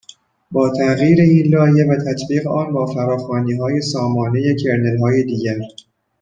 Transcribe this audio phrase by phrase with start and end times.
[0.51, 5.57] با تغییر این لایه و تطبیق آن با فراخوانیهای سامانهٔ کرنلهای دیگر